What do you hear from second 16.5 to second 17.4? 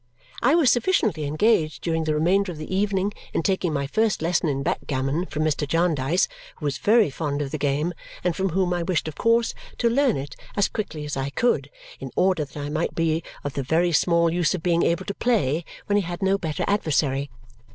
adversary.